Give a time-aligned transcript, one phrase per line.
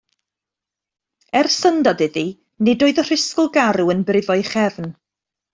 [1.41, 2.25] Er syndod iddi,
[2.69, 4.93] nid oedd y rhisgl garw yn brifo'i chefn.